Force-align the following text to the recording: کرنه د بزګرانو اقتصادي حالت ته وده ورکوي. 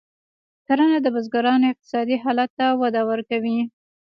کرنه 0.67 0.97
د 1.01 1.07
بزګرانو 1.15 1.69
اقتصادي 1.71 2.17
حالت 2.23 2.49
ته 2.59 2.65
وده 2.81 3.01
ورکوي. 3.09 3.59